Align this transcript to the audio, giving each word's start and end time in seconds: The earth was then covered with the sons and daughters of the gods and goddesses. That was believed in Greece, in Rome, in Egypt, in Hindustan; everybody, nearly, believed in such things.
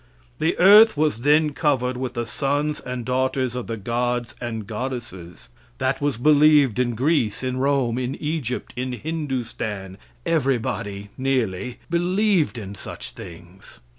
The 0.39 0.57
earth 0.57 0.97
was 0.97 1.19
then 1.21 1.51
covered 1.51 1.95
with 1.95 2.15
the 2.15 2.25
sons 2.25 2.79
and 2.79 3.05
daughters 3.05 3.53
of 3.55 3.67
the 3.67 3.77
gods 3.77 4.33
and 4.41 4.65
goddesses. 4.65 5.49
That 5.77 6.01
was 6.01 6.17
believed 6.17 6.79
in 6.79 6.95
Greece, 6.95 7.43
in 7.43 7.57
Rome, 7.57 7.99
in 7.99 8.15
Egypt, 8.15 8.73
in 8.75 8.93
Hindustan; 8.93 9.99
everybody, 10.25 11.11
nearly, 11.19 11.77
believed 11.91 12.57
in 12.57 12.73
such 12.73 13.11
things. 13.11 13.79